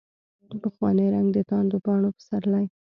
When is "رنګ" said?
1.13-1.27